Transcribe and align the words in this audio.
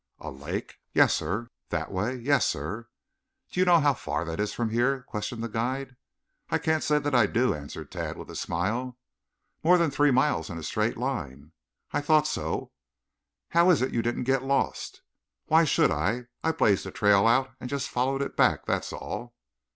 "A 0.17 0.31
lake?" 0.31 0.79
"Yes, 0.95 1.13
sir." 1.13 1.51
"That 1.69 1.91
way?" 1.91 2.15
"Yes, 2.15 2.47
sir." 2.47 2.87
"Do 3.51 3.59
you 3.59 3.67
know 3.67 3.79
how 3.79 3.93
far 3.93 4.25
that 4.25 4.39
is 4.39 4.51
from 4.51 4.71
here?" 4.71 5.03
questioned 5.03 5.43
the 5.43 5.47
guide. 5.47 5.95
"I 6.49 6.57
can't 6.57 6.83
say 6.83 6.97
that 6.97 7.13
I 7.13 7.27
do," 7.27 7.53
answered 7.53 7.91
Tad 7.91 8.17
with 8.17 8.31
a 8.31 8.35
smile. 8.35 8.97
"More 9.63 9.77
than 9.77 9.91
three 9.91 10.09
miles 10.09 10.49
in 10.49 10.57
a 10.57 10.63
straight 10.63 10.97
line." 10.97 11.51
"I 11.91 12.01
thought 12.01 12.25
so." 12.25 12.71
"How 13.49 13.69
is 13.69 13.83
it 13.83 13.93
you 13.93 14.01
didn't 14.01 14.23
get 14.23 14.41
lost?" 14.41 15.03
"Why 15.45 15.65
should 15.65 15.91
I? 15.91 16.23
I 16.43 16.51
blazed 16.51 16.87
a 16.87 16.91
trail 16.91 17.27
out 17.27 17.51
and 17.59 17.69
just 17.69 17.87
followed 17.87 18.23
it 18.23 18.35
back, 18.35 18.65
that's 18.65 18.91
all." 18.91 19.35